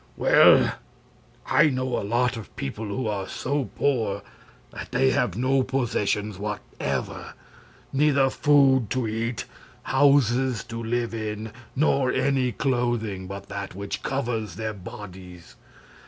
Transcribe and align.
"Well, 0.17 0.73
I 1.45 1.67
know 1.69 1.85
a 1.85 2.01
lot 2.01 2.35
of 2.35 2.55
people 2.55 2.85
who 2.87 3.05
are 3.05 3.27
so 3.27 3.65
poor 3.65 4.23
that 4.71 4.91
they 4.91 5.11
have 5.11 5.37
no 5.37 5.61
possessions 5.61 6.39
whatever, 6.39 7.35
neither 7.93 8.31
food 8.31 8.89
to 8.89 9.07
eat, 9.07 9.45
houses 9.83 10.63
to 10.63 10.83
live 10.83 11.13
in, 11.13 11.51
nor 11.75 12.11
any 12.11 12.51
clothing 12.51 13.27
but 13.27 13.47
that 13.49 13.75
which 13.75 14.01
covers 14.01 14.55
their 14.55 14.73
bodies. 14.73 15.55